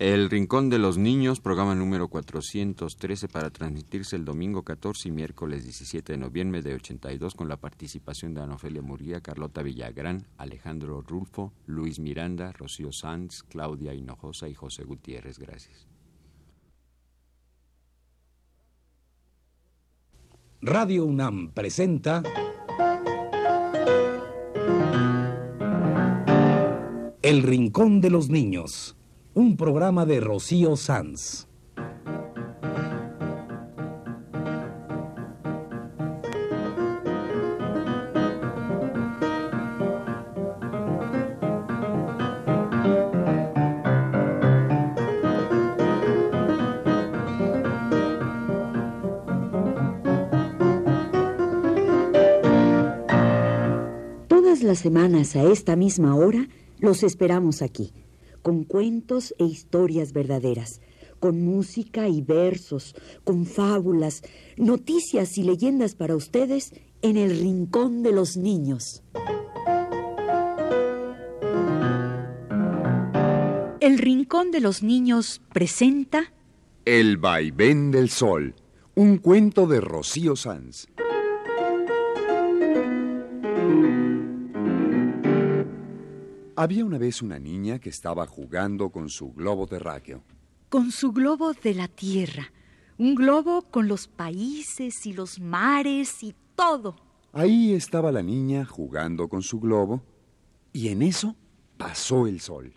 [0.00, 5.62] El Rincón de los Niños, programa número 413 para transmitirse el domingo 14 y miércoles
[5.62, 11.00] 17 de noviembre de 82 con la participación de Ana Ofelia Muría, Carlota Villagrán, Alejandro
[11.00, 15.38] Rulfo, Luis Miranda, Rocío Sanz, Claudia Hinojosa y José Gutiérrez.
[15.38, 15.86] Gracias.
[20.60, 22.22] Radio UNAM presenta
[27.22, 28.96] El Rincón de los Niños,
[29.34, 31.48] un programa de Rocío Sanz.
[54.28, 57.92] Todas las semanas a esta misma hora los esperamos aquí,
[58.44, 60.82] con cuentos e historias verdaderas,
[61.18, 64.20] con música y versos, con fábulas,
[64.58, 69.02] noticias y leyendas para ustedes en el Rincón de los Niños.
[73.80, 76.30] El Rincón de los Niños presenta
[76.84, 78.54] El vaivén del sol,
[78.94, 80.86] un cuento de Rocío Sanz.
[86.56, 90.22] Había una vez una niña que estaba jugando con su globo terráqueo.
[90.68, 92.52] con su globo de la Tierra,
[92.98, 96.96] un globo con los países y los mares y todo.
[97.32, 100.02] Ahí estaba la niña jugando con su globo
[100.72, 101.36] y en eso
[101.76, 102.74] pasó el sol.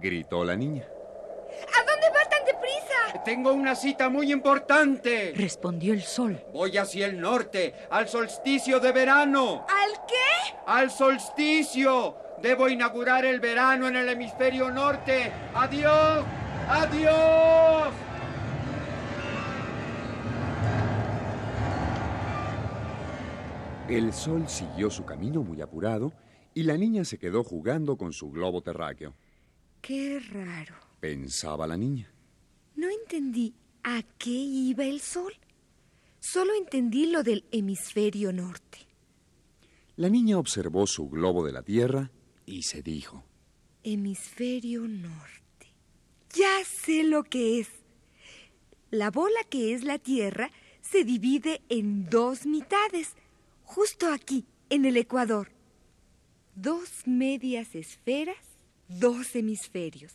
[0.00, 0.84] Gritó la niña.
[0.84, 3.22] ¿A dónde vas tan deprisa?
[3.24, 5.32] Tengo una cita muy importante.
[5.34, 6.40] Respondió el sol.
[6.52, 9.66] Voy hacia el norte, al solsticio de verano.
[9.68, 10.56] ¿Al qué?
[10.66, 12.16] ¡Al solsticio!
[12.40, 15.32] Debo inaugurar el verano en el hemisferio norte.
[15.54, 16.24] ¡Adiós!
[16.68, 17.88] ¡Adiós!
[23.88, 26.12] El sol siguió su camino muy apurado
[26.54, 29.14] y la niña se quedó jugando con su globo terráqueo.
[29.80, 30.74] Qué raro.
[31.00, 32.12] Pensaba la niña.
[32.76, 35.32] No entendí a qué iba el sol.
[36.20, 38.78] Solo entendí lo del hemisferio norte.
[39.96, 42.10] La niña observó su globo de la Tierra
[42.46, 43.24] y se dijo.
[43.82, 45.72] Hemisferio norte.
[46.34, 47.68] Ya sé lo que es.
[48.90, 50.50] La bola que es la Tierra
[50.80, 53.14] se divide en dos mitades,
[53.64, 55.50] justo aquí, en el Ecuador.
[56.54, 58.47] Dos medias esferas,
[58.88, 60.12] dos hemisferios.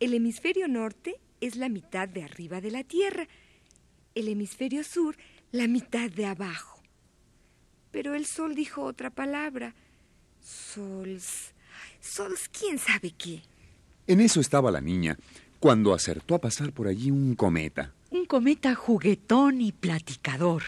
[0.00, 3.26] El hemisferio norte es la mitad de arriba de la Tierra,
[4.14, 5.16] el hemisferio sur
[5.52, 6.82] la mitad de abajo.
[7.90, 9.74] Pero el sol dijo otra palabra.
[10.40, 11.52] Sols.
[12.00, 13.42] Sols, quién sabe qué.
[14.06, 15.18] En eso estaba la niña,
[15.60, 17.94] cuando acertó a pasar por allí un cometa.
[18.10, 20.62] Un cometa juguetón y platicador.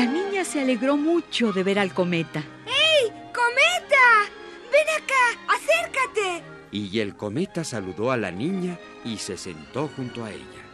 [0.00, 2.42] La niña se alegró mucho de ver al cometa.
[2.64, 3.10] ¡Ey!
[3.34, 4.32] ¡Cometa!
[4.72, 5.38] ¡Ven acá!
[5.46, 6.42] ¡Acércate!
[6.72, 10.64] Y el cometa saludó a la niña y se sentó junto a ella.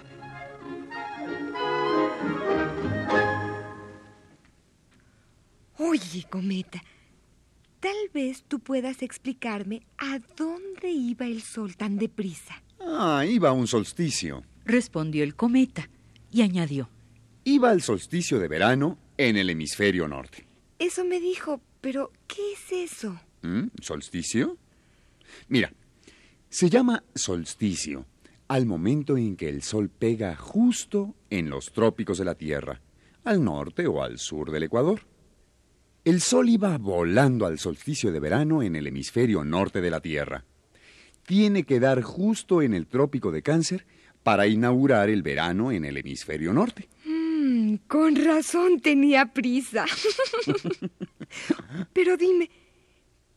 [5.76, 6.80] Oye, cometa,
[7.80, 12.62] tal vez tú puedas explicarme a dónde iba el sol tan deprisa.
[12.78, 14.44] Ah, iba a un solsticio.
[14.64, 15.90] Respondió el cometa
[16.30, 16.88] y añadió.
[17.42, 20.46] Iba al solsticio de verano en el hemisferio norte.
[20.78, 23.20] Eso me dijo, pero ¿qué es eso?
[23.42, 23.68] ¿Mm?
[23.80, 24.58] ¿Solsticio?
[25.48, 25.72] Mira,
[26.48, 28.06] se llama solsticio
[28.48, 32.80] al momento en que el sol pega justo en los trópicos de la Tierra,
[33.24, 35.00] al norte o al sur del Ecuador.
[36.04, 40.44] El sol iba volando al solsticio de verano en el hemisferio norte de la Tierra.
[41.24, 43.84] Tiene que dar justo en el trópico de Cáncer
[44.22, 46.88] para inaugurar el verano en el hemisferio norte.
[47.86, 49.86] Con razón tenía prisa.
[51.92, 52.50] pero dime,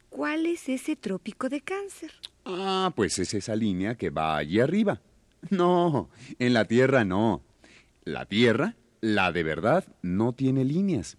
[0.09, 2.11] ¿cuál es ese trópico de cáncer?
[2.45, 5.01] Ah, pues es esa línea que va allí arriba.
[5.49, 7.43] No, en la Tierra no.
[8.03, 11.17] La Tierra, la de verdad, no tiene líneas.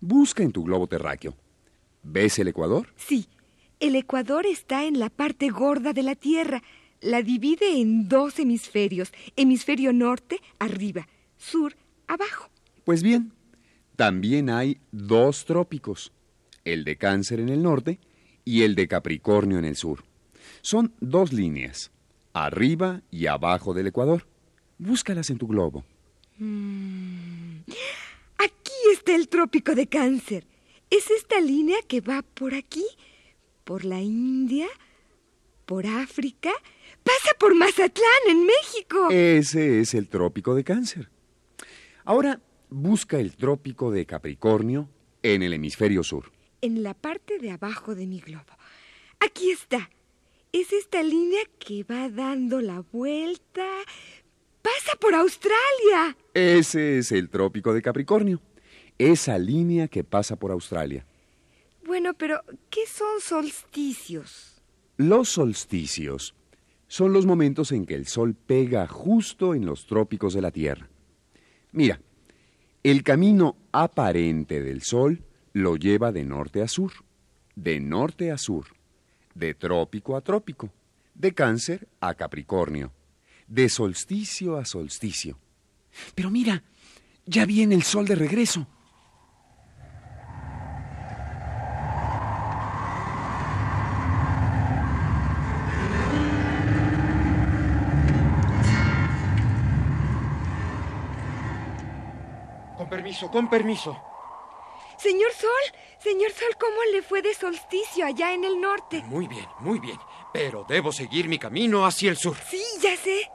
[0.00, 1.34] Busca en tu globo terráqueo.
[2.02, 2.88] ¿Ves el Ecuador?
[2.96, 3.28] Sí,
[3.80, 6.62] el Ecuador está en la parte gorda de la Tierra.
[7.00, 9.12] La divide en dos hemisferios.
[9.36, 11.08] Hemisferio norte, arriba.
[11.36, 11.76] Sur,
[12.06, 12.48] abajo.
[12.86, 13.32] Pues bien,
[13.96, 16.12] También hay dos trópicos,
[16.64, 17.98] el de Cáncer en el norte
[18.44, 20.04] y el de Capricornio en el sur.
[20.60, 21.90] Son dos líneas,
[22.32, 24.28] arriba y abajo del Ecuador.
[24.78, 25.84] Búscalas en tu globo.
[26.38, 27.62] Mm.
[28.38, 30.46] Aquí está el trópico de Cáncer.
[30.88, 32.86] Es esta línea que va por aquí,
[33.64, 34.68] por la India,
[35.64, 36.52] por África,
[37.02, 39.08] pasa por Mazatlán, en México.
[39.10, 41.10] Ese es el trópico de Cáncer.
[42.04, 42.40] Ahora
[42.76, 44.90] busca el trópico de Capricornio
[45.22, 46.30] en el hemisferio sur.
[46.60, 48.52] En la parte de abajo de mi globo.
[49.18, 49.90] Aquí está.
[50.52, 53.66] Es esta línea que va dando la vuelta.
[54.60, 56.16] Pasa por Australia.
[56.34, 58.42] Ese es el trópico de Capricornio.
[58.98, 61.06] Esa línea que pasa por Australia.
[61.84, 64.60] Bueno, pero ¿qué son solsticios?
[64.98, 66.34] Los solsticios
[66.88, 70.88] son los momentos en que el sol pega justo en los trópicos de la Tierra.
[71.72, 72.00] Mira,
[72.90, 76.92] el camino aparente del sol lo lleva de norte a sur,
[77.56, 78.66] de norte a sur,
[79.34, 80.72] de trópico a trópico,
[81.12, 82.92] de cáncer a capricornio,
[83.48, 85.36] de solsticio a solsticio.
[86.14, 86.62] Pero mira,
[87.24, 88.68] ya viene el sol de regreso.
[102.86, 103.96] Con permiso, con permiso.
[104.96, 105.50] Señor Sol,
[105.98, 109.02] señor Sol, ¿cómo le fue de solsticio allá en el norte?
[109.06, 109.98] Muy bien, muy bien.
[110.32, 112.36] Pero debo seguir mi camino hacia el sur.
[112.48, 113.28] Sí, ya sé.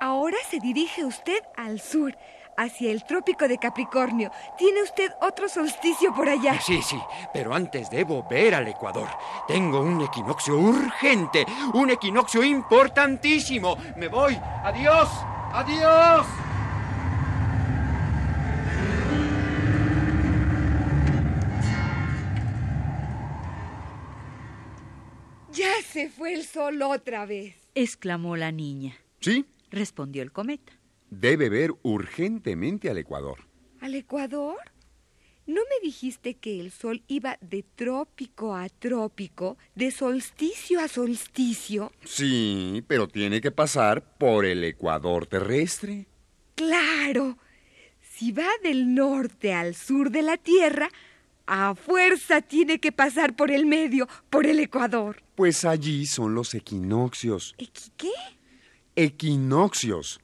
[0.00, 2.16] Ahora se dirige usted al sur,
[2.56, 4.30] hacia el trópico de Capricornio.
[4.56, 6.60] Tiene usted otro solsticio por allá.
[6.60, 6.98] Sí, sí,
[7.34, 9.08] pero antes debo ver al Ecuador.
[9.48, 11.44] Tengo un equinoccio urgente,
[11.74, 13.76] un equinoccio importantísimo.
[13.96, 14.40] Me voy.
[14.62, 15.08] Adiós,
[15.52, 16.49] adiós.
[25.52, 27.54] Ya se fue el sol otra vez.
[27.74, 28.96] exclamó la niña.
[29.20, 29.44] ¿Sí?
[29.70, 30.72] Respondió el cometa.
[31.10, 33.38] Debe ver urgentemente al Ecuador.
[33.80, 34.58] ¿Al Ecuador?
[35.46, 41.92] ¿No me dijiste que el sol iba de trópico a trópico, de solsticio a solsticio?
[42.04, 46.06] Sí, pero tiene que pasar por el Ecuador terrestre.
[46.54, 47.38] Claro.
[48.00, 50.88] Si va del norte al sur de la Tierra,
[51.46, 55.22] a fuerza tiene que pasar por el medio, por el Ecuador.
[55.40, 57.54] Pues allí son los equinoccios.
[57.56, 58.12] ¿Equi qué?
[58.94, 60.20] Equinoccios.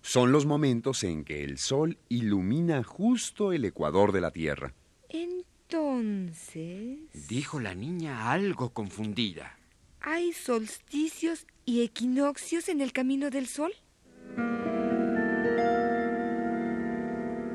[0.00, 4.72] Son los momentos en que el sol ilumina justo el ecuador de la Tierra.
[5.08, 9.58] Entonces, Dijo la niña algo confundida.
[10.02, 13.72] ¿hay solsticios y equinoccios en el camino del sol?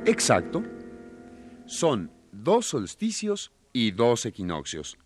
[0.06, 0.66] Exacto.
[1.66, 4.98] Son dos solsticios y dos equinoccios.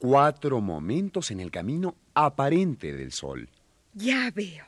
[0.00, 3.50] Cuatro momentos en el camino aparente del sol.
[3.92, 4.64] Ya veo.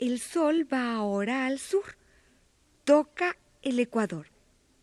[0.00, 1.84] El sol va ahora al sur.
[2.82, 4.26] Toca el Ecuador.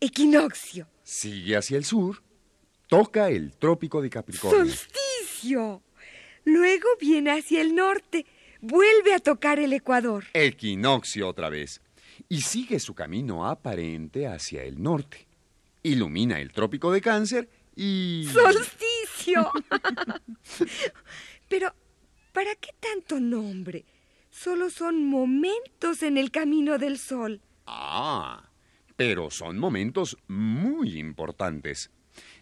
[0.00, 0.88] Equinoccio.
[1.02, 2.22] Sigue hacia el sur,
[2.86, 4.58] toca el trópico de Capricornio.
[4.58, 5.82] Solsticio.
[6.44, 8.24] Luego viene hacia el norte.
[8.62, 10.24] Vuelve a tocar el Ecuador.
[10.32, 11.82] Equinoccio otra vez.
[12.26, 15.26] Y sigue su camino aparente hacia el norte.
[15.82, 18.26] Ilumina el trópico de Cáncer y...
[18.32, 18.87] Solsticio.
[21.48, 21.72] Pero,
[22.32, 23.84] ¿para qué tanto nombre?
[24.30, 27.40] Solo son momentos en el camino del sol.
[27.66, 28.50] Ah,
[28.96, 31.90] pero son momentos muy importantes.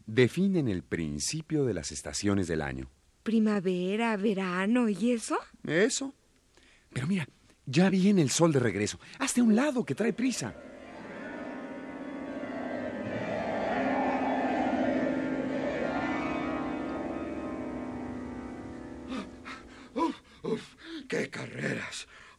[0.06, 2.90] Definen el principio de las estaciones del año.
[3.22, 5.36] Primavera, verano y eso.
[5.66, 6.14] Eso.
[6.92, 7.28] Pero mira,
[7.66, 8.98] ya viene el sol de regreso.
[9.18, 10.54] Hazte a un lado, que trae prisa.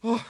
[0.02, 0.20] Oh,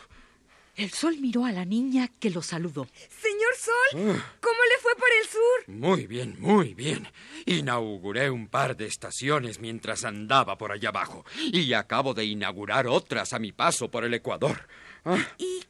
[0.76, 2.87] El sol miró a la niña que lo saludó.
[3.08, 5.75] Señor Sol, ¿cómo le fue por el sur?
[5.75, 7.08] muy bien, muy bien.
[7.46, 13.32] Inauguré un par de estaciones mientras andaba por allá abajo y acabo de inaugurar otras
[13.32, 14.68] a mi paso por el Ecuador.
[15.04, 15.60] Ah, ¿Y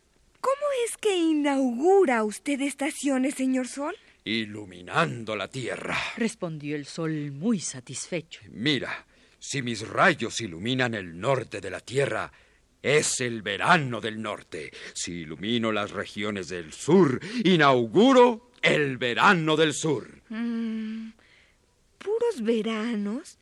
[0.40, 3.97] cómo es que inaugura usted estaciones, señor Sol?
[4.25, 5.97] iluminando la tierra.
[6.19, 8.40] Respondió el sol muy satisfecho.
[8.50, 9.07] Mira,
[9.38, 12.31] si mis rayos iluminan el norte de la tierra,
[12.83, 14.73] es el verano del norte.
[14.95, 20.23] Si ilumino las regiones del sur, inauguro el verano del sur.
[21.99, 23.39] Puros veranos.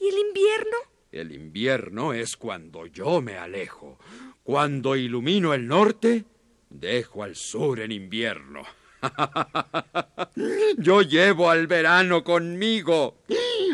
[0.00, 0.76] ¿Y el invierno?
[1.12, 3.98] El invierno es cuando yo me alejo.
[4.42, 6.24] Cuando ilumino el norte,
[6.68, 8.62] dejo al sur en invierno.
[10.78, 13.18] Yo llevo al verano conmigo.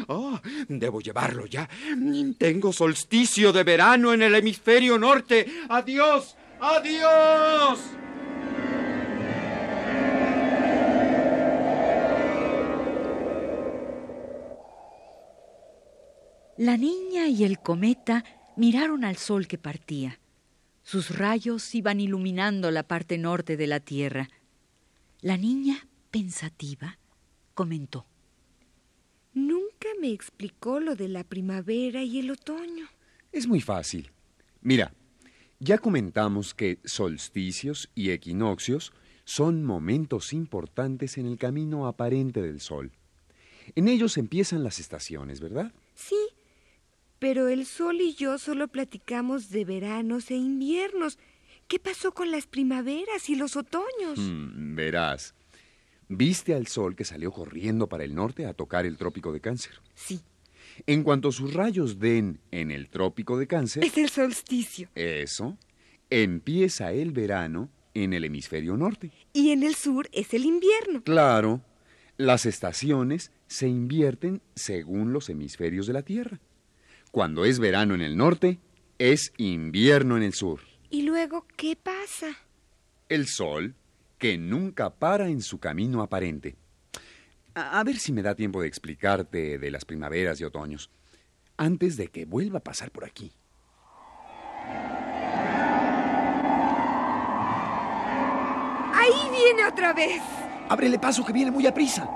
[0.09, 1.69] Oh, debo llevarlo ya.
[2.39, 5.47] Tengo solsticio de verano en el hemisferio norte.
[5.69, 7.81] Adiós, adiós.
[16.61, 18.23] La niña y el cometa
[18.55, 20.21] miraron al sol que partía.
[20.83, 24.29] Sus rayos iban iluminando la parte norte de la Tierra.
[25.23, 26.99] La niña, pensativa,
[27.55, 28.10] comentó.
[30.01, 32.87] Me explicó lo de la primavera y el otoño.
[33.33, 34.11] Es muy fácil.
[34.63, 34.95] Mira,
[35.59, 38.93] ya comentamos que solsticios y equinoccios
[39.25, 42.93] son momentos importantes en el camino aparente del Sol.
[43.75, 45.73] En ellos empiezan las estaciones, ¿verdad?
[45.95, 46.17] Sí,
[47.19, 51.19] pero el sol y yo solo platicamos de veranos e inviernos.
[51.69, 54.19] ¿Qué pasó con las primaveras y los otoños?
[54.19, 55.35] Mm, verás.
[56.13, 59.75] ¿Viste al sol que salió corriendo para el norte a tocar el trópico de cáncer?
[59.95, 60.21] Sí.
[60.85, 63.85] En cuanto sus rayos den en el trópico de cáncer...
[63.85, 64.89] Es el solsticio.
[64.97, 65.57] Eso.
[66.11, 69.13] Empieza el verano en el hemisferio norte.
[69.33, 71.05] Y en el sur es el invierno.
[71.05, 71.63] Claro.
[72.17, 76.41] Las estaciones se invierten según los hemisferios de la Tierra.
[77.13, 78.59] Cuando es verano en el norte,
[78.99, 80.61] es invierno en el sur.
[80.91, 82.37] ¿Y luego qué pasa?
[83.09, 83.77] El sol,
[84.21, 86.55] que nunca para en su camino aparente.
[87.55, 90.91] A, a, ver si me da tiempo de explicarte de las primaveras y otoños,
[91.57, 93.33] antes de que vuelva a pasar por aquí.
[98.95, 100.23] Ahí viene otra vez.
[100.69, 102.09] Ábrele paso que viene muy a prisa.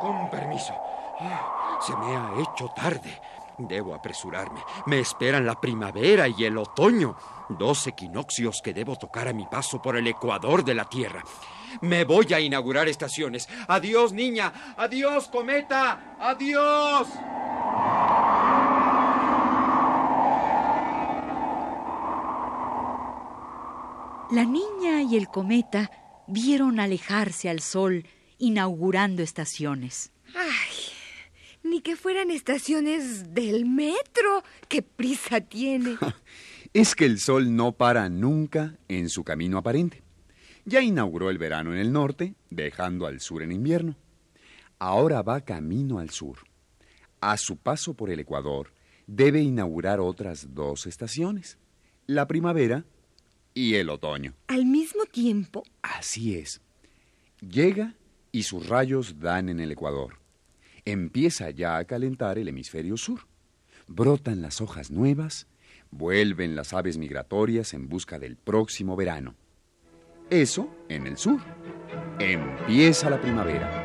[0.00, 0.74] Con permiso.
[1.18, 3.20] Ah, se me ha hecho tarde.
[3.58, 4.60] Debo apresurarme.
[4.86, 7.16] Me esperan la primavera y el otoño,
[7.48, 11.24] dos equinoccios que debo tocar a mi paso por el ecuador de la Tierra.
[11.80, 13.48] Me voy a inaugurar estaciones.
[13.66, 14.74] Adiós, niña.
[14.76, 16.16] Adiós, cometa.
[16.20, 17.08] Adiós.
[24.30, 25.90] La niña y el cometa
[26.26, 28.06] vieron alejarse al sol
[28.38, 30.12] inaugurando estaciones.
[30.34, 30.77] Ay,
[31.62, 34.42] ni que fueran estaciones del metro.
[34.68, 35.96] ¡Qué prisa tiene!
[36.72, 40.02] es que el sol no para nunca en su camino aparente.
[40.64, 43.96] Ya inauguró el verano en el norte, dejando al sur en invierno.
[44.78, 46.38] Ahora va camino al sur.
[47.20, 48.72] A su paso por el Ecuador,
[49.06, 51.58] debe inaugurar otras dos estaciones,
[52.06, 52.84] la primavera
[53.54, 54.34] y el otoño.
[54.46, 55.64] ¿Al mismo tiempo?
[55.82, 56.60] Así es.
[57.40, 57.94] Llega
[58.30, 60.18] y sus rayos dan en el Ecuador.
[60.90, 63.20] Empieza ya a calentar el hemisferio sur.
[63.88, 65.46] Brotan las hojas nuevas,
[65.90, 69.34] vuelven las aves migratorias en busca del próximo verano.
[70.30, 71.42] Eso en el sur.
[72.18, 73.84] Empieza la primavera.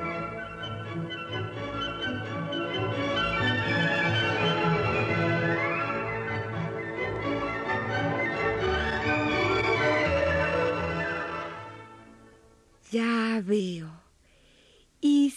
[12.93, 13.92] Ya veo.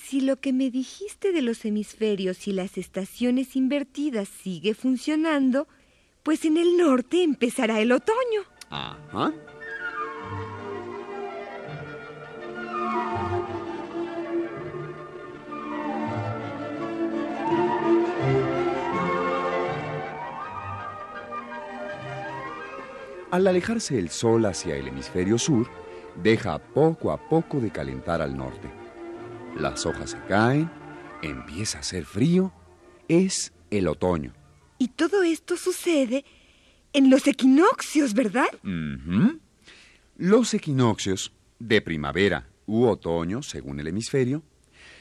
[0.09, 5.67] Si lo que me dijiste de los hemisferios y las estaciones invertidas sigue funcionando,
[6.23, 8.43] pues en el norte empezará el otoño.
[8.71, 9.33] Ajá.
[23.33, 25.67] Al alejarse el sol hacia el hemisferio sur,
[26.23, 28.86] deja poco a poco de calentar al norte.
[29.59, 30.71] Las hojas se caen,
[31.23, 32.53] empieza a hacer frío,
[33.09, 34.35] es el otoño.
[34.79, 36.25] Y todo esto sucede
[36.93, 38.49] en los equinoccios, ¿verdad?
[40.17, 44.43] Los equinoccios, de primavera u otoño, según el hemisferio,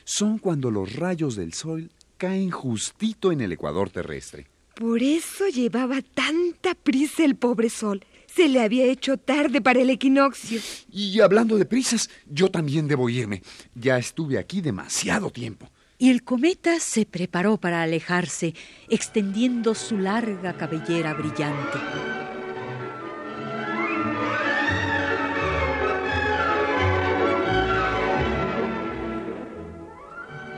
[0.06, 4.48] son cuando los rayos del sol caen justito en el ecuador terrestre.
[4.76, 8.06] Por eso llevaba tanta prisa el pobre sol.
[8.36, 10.60] Se le había hecho tarde para el equinoccio.
[10.92, 13.42] Y hablando de prisas, yo también debo irme.
[13.76, 15.70] Ya estuve aquí demasiado tiempo.
[15.98, 18.54] Y el cometa se preparó para alejarse,
[18.90, 21.78] extendiendo su larga cabellera brillante.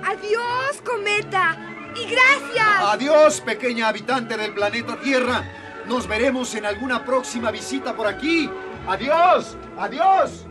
[0.03, 1.93] ¡Adiós, cometa!
[1.95, 2.79] ¡Y gracias!
[2.79, 5.66] Adiós, pequeña habitante del planeta Tierra.
[5.87, 8.49] Nos veremos en alguna próxima visita por aquí.
[8.87, 10.45] Adiós, adiós.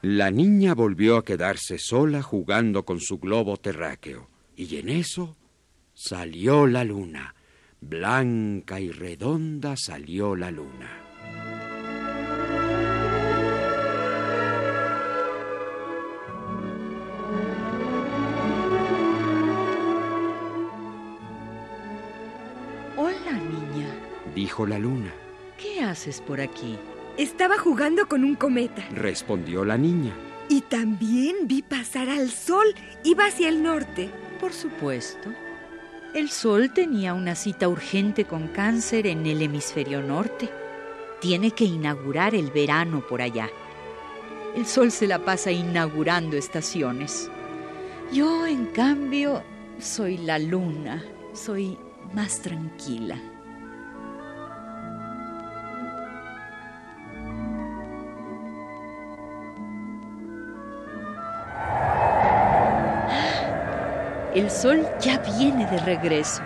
[0.00, 4.28] La niña volvió a quedarse sola jugando con su globo terráqueo.
[4.56, 5.36] Y en eso
[5.94, 7.34] salió la luna.
[7.80, 11.11] Blanca y redonda salió la luna.
[24.42, 25.14] Dijo la luna.
[25.56, 26.76] ¿Qué haces por aquí?
[27.16, 28.84] Estaba jugando con un cometa.
[28.92, 30.12] Respondió la niña.
[30.48, 32.66] Y también vi pasar al sol.
[33.04, 34.10] Iba hacia el norte.
[34.40, 35.28] Por supuesto.
[36.12, 40.50] El Sol tenía una cita urgente con cáncer en el hemisferio norte.
[41.20, 43.48] Tiene que inaugurar el verano por allá.
[44.56, 47.30] El Sol se la pasa inaugurando estaciones.
[48.12, 49.44] Yo, en cambio,
[49.78, 51.04] soy la luna.
[51.32, 51.78] Soy
[52.12, 53.22] más tranquila.
[64.34, 66.42] El sol ya viene de regreso.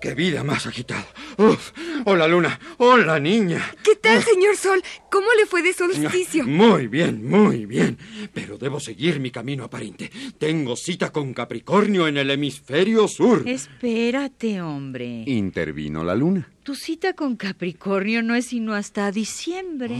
[0.00, 1.06] ¡Qué vida más agitada!
[1.38, 1.72] ¡Uf!
[2.04, 2.60] ¡Hola, luna!
[2.76, 3.62] ¡Hola, niña!
[3.82, 4.82] ¿Qué tal, señor Sol?
[5.10, 6.44] ¿Cómo le fue de solsticio?
[6.46, 7.98] Muy bien, muy bien.
[8.32, 10.10] Pero debo seguir mi camino aparente.
[10.38, 13.48] Tengo cita con Capricornio en el hemisferio sur.
[13.48, 15.24] Espérate, hombre.
[15.26, 16.48] Intervino la luna.
[16.62, 19.96] Tu cita con Capricornio no es sino hasta diciembre.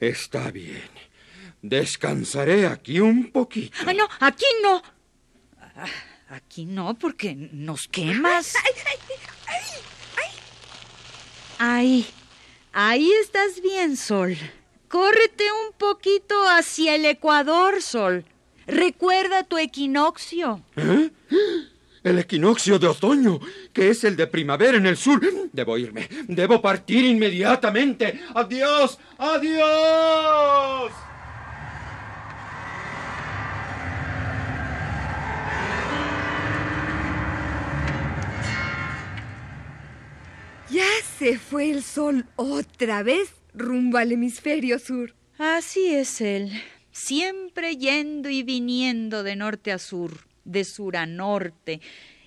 [0.00, 0.88] Está bien.
[1.60, 3.76] Descansaré aquí un poquito.
[3.84, 4.08] ¡Ay, no!
[4.20, 4.82] ¡Aquí no!
[5.60, 5.86] Ah,
[6.30, 8.52] Aquí no, porque nos quemas.
[11.58, 12.06] Ahí,
[12.72, 14.36] ahí estás bien, Sol.
[14.88, 18.24] Córrete un poquito hacia el ecuador, Sol.
[18.66, 20.62] Recuerda tu equinoccio.
[20.76, 21.10] ¿Eh?
[22.04, 23.40] El equinoccio de otoño,
[23.72, 25.20] que es el de primavera en el sur.
[25.52, 26.08] Debo irme.
[26.28, 28.20] Debo partir inmediatamente.
[28.34, 28.98] Adiós.
[29.18, 30.92] Adiós.
[40.70, 40.84] Ya
[41.18, 45.14] se fue el sol otra vez rumbo al hemisferio sur.
[45.38, 46.50] Así es él,
[46.92, 51.80] siempre yendo y viniendo de norte a sur, de sur a norte,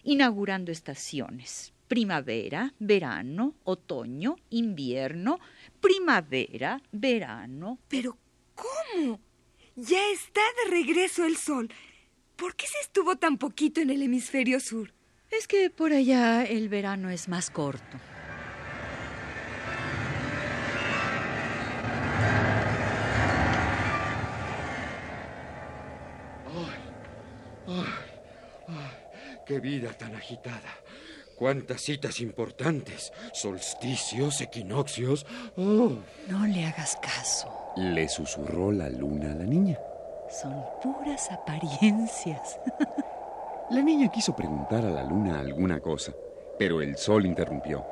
[0.04, 1.72] inaugurando estaciones.
[1.88, 5.40] Primavera, verano, otoño, invierno,
[5.80, 7.78] primavera, verano.
[7.90, 8.18] Pero
[8.56, 9.20] ¿cómo?
[9.76, 11.70] Ya está de regreso el sol.
[12.38, 14.94] ¿Por qué se estuvo tan poquito en el hemisferio sur?
[15.30, 18.00] Es que por allá el verano es más corto.
[29.46, 30.70] ¡Qué vida tan agitada!
[31.36, 33.12] ¡Cuántas citas importantes!
[33.34, 35.26] Solsticios, equinoccios.
[35.58, 35.94] ¡Oh!
[36.28, 37.52] No le hagas caso.
[37.76, 39.80] Le susurró la luna a la niña.
[40.30, 42.60] Son puras apariencias.
[43.72, 46.12] La niña quiso preguntar a la luna alguna cosa,
[46.60, 47.86] pero el sol interrumpió.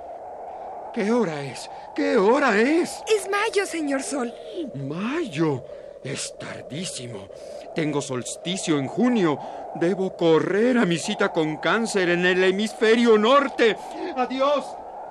[0.93, 1.69] ¿Qué hora es?
[1.95, 3.01] ¿Qué hora es?
[3.07, 4.33] Es mayo, señor sol.
[4.75, 5.63] Mayo.
[6.03, 7.27] Es tardísimo.
[7.75, 9.39] Tengo solsticio en junio.
[9.75, 13.75] Debo correr a mi cita con cáncer en el hemisferio norte.
[14.15, 14.65] Adiós.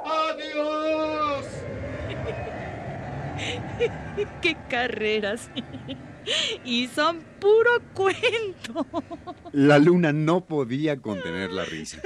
[0.04, 1.44] Adiós.
[4.42, 5.50] ¡Qué carreras!
[6.64, 8.86] Y son puro cuento.
[9.52, 12.00] La luna no podía contener la risa.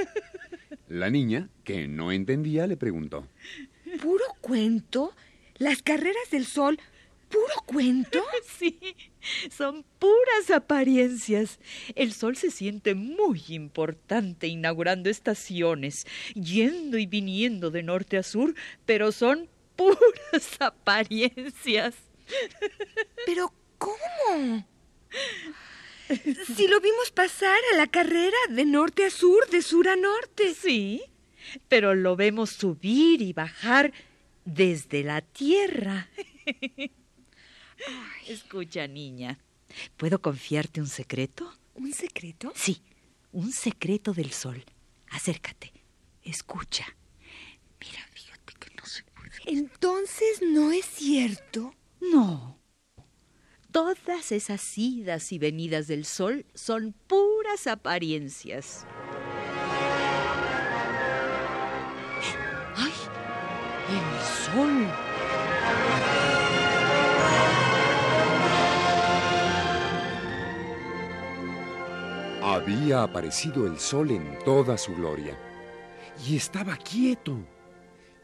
[0.89, 3.27] La niña, que no entendía, le preguntó.
[4.01, 5.13] ¿Puro cuento?
[5.57, 6.79] ¿Las carreras del sol?
[7.33, 8.23] ¿Puro cuento?
[8.59, 8.79] Sí,
[9.51, 11.59] son puras apariencias.
[11.95, 18.55] El sol se siente muy importante inaugurando estaciones, yendo y viniendo de norte a sur,
[18.85, 21.95] pero son puras apariencias.
[23.27, 24.67] ¿Pero cómo?
[26.57, 30.53] Si lo vimos pasar a la carrera de norte a sur, de sur a norte.
[30.53, 31.03] Sí,
[31.69, 33.93] pero lo vemos subir y bajar
[34.45, 36.09] desde la tierra.
[38.27, 39.39] Escucha, niña,
[39.97, 41.53] ¿puedo confiarte un secreto?
[41.75, 42.53] ¿Un secreto?
[42.55, 42.83] Sí,
[43.33, 44.65] un secreto del sol.
[45.11, 45.73] Acércate,
[46.23, 46.87] escucha.
[47.81, 49.31] Mira, fíjate que no se puede.
[49.47, 51.75] Entonces, ¿no es cierto?
[52.01, 52.59] No.
[53.71, 58.87] Todas esas idas y venidas del sol son puras apariencias.
[62.77, 62.93] ¡Ay!
[63.89, 65.12] ¡El sol!
[72.45, 75.39] Había aparecido el sol en toda su gloria
[76.27, 77.39] y estaba quieto,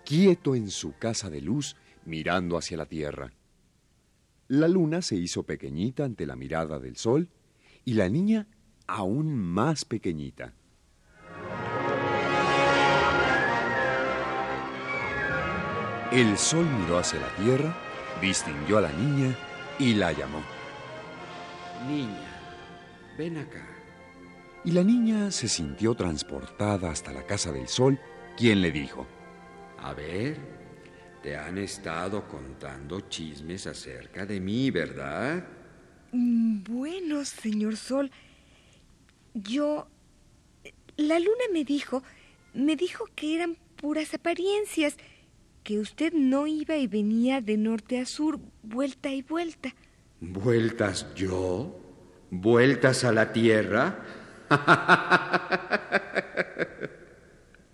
[0.04, 3.33] quieto en su casa de luz mirando hacia la tierra.
[4.48, 7.28] La luna se hizo pequeñita ante la mirada del sol
[7.85, 8.48] y la niña
[8.88, 10.52] aún más pequeñita.
[16.11, 17.76] El sol miró hacia la tierra,
[18.20, 19.37] distinguió a la niña
[19.78, 20.42] y la llamó.
[21.87, 22.33] Niña,
[23.16, 23.67] ven acá.
[24.64, 27.99] Y la niña se sintió transportada hasta la casa del sol,
[28.37, 29.07] quien le dijo,
[29.79, 30.37] A ver,
[31.23, 35.44] te han estado contando chismes acerca de mí, ¿verdad?
[36.12, 38.11] Mm, Bueno, señor Sol,
[39.35, 39.88] yo...
[40.97, 42.03] La luna me dijo,
[42.55, 44.97] me dijo que eran puras apariencias,
[45.62, 49.73] que usted no iba y venía de norte a sur, vuelta y vuelta.
[50.21, 51.79] ¿Vueltas yo?
[52.33, 54.05] ¿Vueltas a la tierra?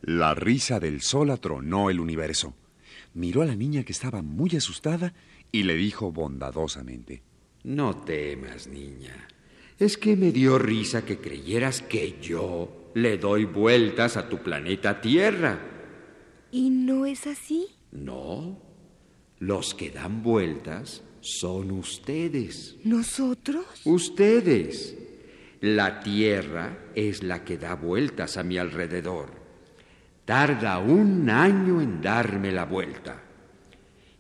[0.03, 2.55] La risa del sol atronó el universo.
[3.15, 5.15] Miró a la niña que estaba muy asustada
[5.51, 7.23] y le dijo bondadosamente.
[7.63, 9.29] No temas, niña.
[9.79, 15.01] Es que me dio risa que creyeras que yo le doy vueltas a tu planeta
[15.01, 15.59] Tierra.
[16.53, 17.69] ¿Y no es así?
[17.91, 18.61] No.
[19.39, 22.77] Los que dan vueltas son ustedes.
[22.85, 23.65] ¿Nosotros?
[23.85, 24.97] Ustedes.
[25.65, 29.31] La Tierra es la que da vueltas a mi alrededor.
[30.27, 33.23] Tarda un año en darme la vuelta.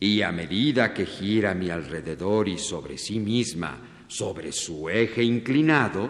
[0.00, 5.22] Y a medida que gira a mi alrededor y sobre sí misma, sobre su eje
[5.22, 6.08] inclinado,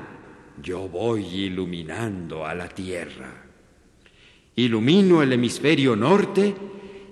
[0.62, 3.44] yo voy iluminando a la Tierra.
[4.54, 6.54] Ilumino el hemisferio norte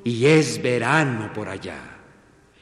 [0.04, 1.98] y es verano por allá.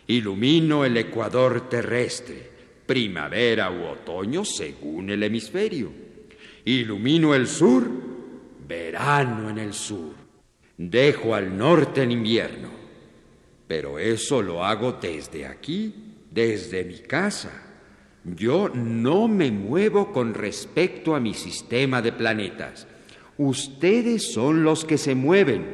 [0.07, 2.50] Ilumino el ecuador terrestre,
[2.91, 5.93] primavera u otoño según el hemisferio.
[6.65, 7.89] Ilumino el sur,
[8.67, 10.13] verano en el sur.
[10.77, 12.69] Dejo al norte en invierno.
[13.69, 15.95] Pero eso lo hago desde aquí,
[16.33, 17.63] desde mi casa.
[18.25, 22.89] Yo no me muevo con respecto a mi sistema de planetas.
[23.39, 25.65] Ustedes son los que se mueven.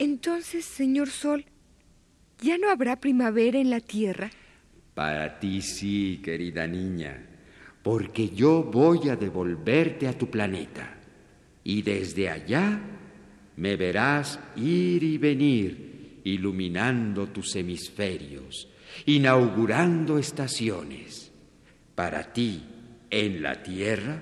[0.00, 1.44] Entonces, señor Sol,
[2.42, 4.32] ¿ya no habrá primavera en la Tierra?
[4.98, 7.24] Para ti sí, querida niña,
[7.84, 10.98] porque yo voy a devolverte a tu planeta.
[11.62, 12.80] Y desde allá
[13.54, 18.68] me verás ir y venir, iluminando tus hemisferios,
[19.06, 21.30] inaugurando estaciones.
[21.94, 22.60] Para ti,
[23.08, 24.20] en la Tierra,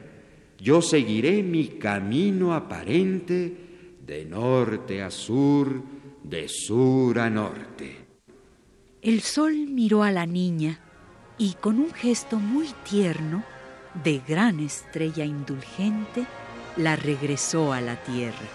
[0.61, 3.51] yo seguiré mi camino aparente
[4.07, 5.83] de norte a sur,
[6.23, 8.06] de sur a norte.
[9.03, 10.81] El sol miró a la niña
[11.39, 13.45] y con un gesto muy tierno,
[14.03, 16.27] de gran estrella indulgente,
[16.77, 18.47] la regresó a la tierra.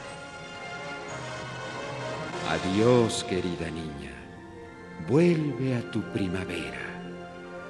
[2.50, 4.12] Adiós, querida niña.
[5.08, 6.92] Vuelve a tu primavera.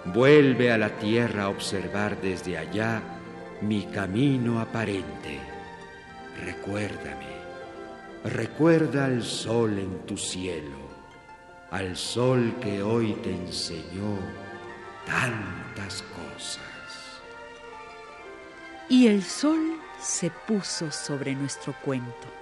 [0.06, 3.02] Vuelve a la tierra a observar desde allá
[3.62, 5.40] mi camino aparente.
[6.44, 7.32] Recuérdame.
[8.24, 10.91] Recuerda al sol en tu cielo,
[11.72, 14.20] al sol que hoy te enseñó
[15.06, 16.62] tantas cosas.
[18.90, 22.41] Y el sol se puso sobre nuestro cuento.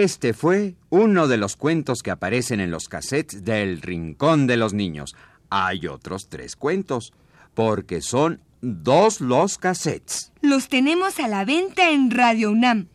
[0.00, 4.72] Este fue uno de los cuentos que aparecen en los cassettes del Rincón de los
[4.72, 5.14] Niños.
[5.50, 7.12] Hay otros tres cuentos,
[7.52, 10.32] porque son dos los cassettes.
[10.40, 12.88] Los tenemos a la venta en Radio UNAM.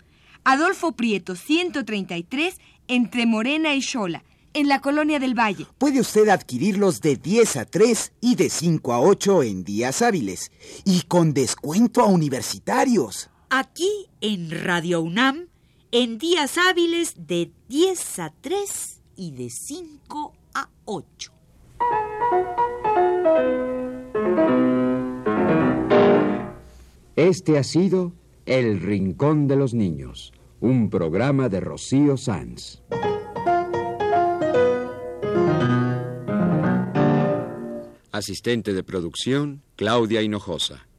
[0.45, 4.23] Adolfo Prieto, 133, entre Morena y Xola,
[4.55, 5.67] en la Colonia del Valle.
[5.77, 10.51] Puede usted adquirirlos de 10 a 3 y de 5 a 8 en días hábiles.
[10.85, 13.29] Y con descuento a universitarios.
[13.51, 15.49] Aquí en Radio UNAM,
[15.97, 21.31] en días hábiles de 10 a 3 y de 5 a 8.
[27.15, 28.11] Este ha sido
[28.45, 32.83] El Rincón de los Niños, un programa de Rocío Sanz.
[38.11, 40.89] Asistente de producción, Claudia Hinojosa.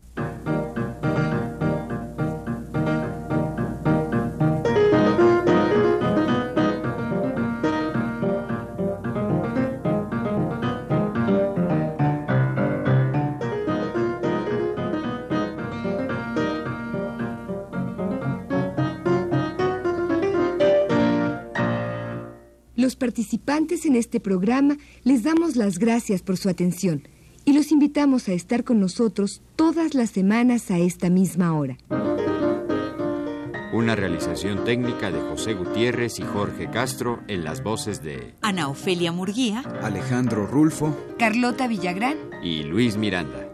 [22.86, 27.02] Los participantes en este programa les damos las gracias por su atención
[27.44, 31.78] y los invitamos a estar con nosotros todas las semanas a esta misma hora.
[33.72, 39.10] Una realización técnica de José Gutiérrez y Jorge Castro en las voces de Ana Ofelia
[39.10, 43.45] Murguía, Alejandro Rulfo, Carlota Villagrán y Luis Miranda.